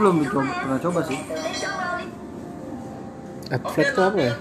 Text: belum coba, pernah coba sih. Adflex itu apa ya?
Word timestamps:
belum 0.00 0.24
coba, 0.32 0.48
pernah 0.64 0.80
coba 0.80 1.00
sih. 1.04 1.18
Adflex 3.52 3.86
itu 3.92 4.00
apa 4.00 4.18
ya? 4.18 4.32